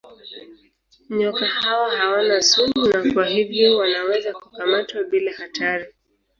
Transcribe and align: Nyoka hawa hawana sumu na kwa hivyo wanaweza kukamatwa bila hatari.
Nyoka 1.17 1.45
hawa 1.47 1.91
hawana 1.97 2.41
sumu 2.41 2.87
na 2.87 3.13
kwa 3.13 3.25
hivyo 3.25 3.77
wanaweza 3.77 4.33
kukamatwa 4.33 5.03
bila 5.03 5.31
hatari. 5.31 5.85